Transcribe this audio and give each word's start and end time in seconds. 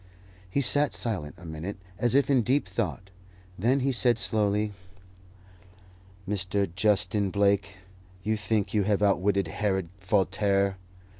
He 0.49 0.61
sat 0.61 0.95
silent 0.95 1.35
a 1.37 1.45
minute, 1.45 1.77
as 1.99 2.15
if 2.15 2.27
in 2.27 2.41
deep 2.41 2.67
thought; 2.67 3.11
then 3.55 3.81
he 3.81 3.91
said 3.91 4.17
slowly, 4.17 4.73
"Mr. 6.27 6.67
Justin 6.75 7.29
Blake, 7.29 7.75
you 8.23 8.35
think 8.35 8.73
you 8.73 8.81
have 8.81 9.03
outwitted 9.03 9.47
Herod 9.49 9.89
Voltaire! 9.99 10.79